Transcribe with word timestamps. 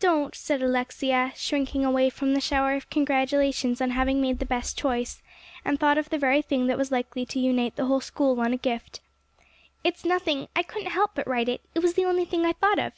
"Don't," 0.00 0.34
said 0.34 0.62
Alexia, 0.62 1.34
shrinking 1.36 1.84
away 1.84 2.08
from 2.08 2.32
the 2.32 2.40
shower 2.40 2.72
of 2.72 2.88
congratulations 2.88 3.82
on 3.82 3.90
having 3.90 4.18
made 4.18 4.38
the 4.38 4.46
best 4.46 4.78
choice, 4.78 5.22
and 5.62 5.78
thought 5.78 5.98
of 5.98 6.08
the 6.08 6.16
very 6.16 6.40
thing 6.40 6.68
that 6.68 6.78
was 6.78 6.90
likely 6.90 7.26
to 7.26 7.38
unite 7.38 7.76
the 7.76 7.84
whole 7.84 8.00
school 8.00 8.40
on 8.40 8.54
a 8.54 8.56
gift. 8.56 9.00
"It's 9.84 10.06
nothing. 10.06 10.48
I 10.56 10.62
couldn't 10.62 10.92
help 10.92 11.10
but 11.14 11.26
write 11.28 11.50
it. 11.50 11.60
It 11.74 11.80
was 11.80 11.92
the 11.92 12.06
only 12.06 12.24
thing 12.24 12.46
I 12.46 12.54
thought 12.54 12.78
of." 12.78 12.94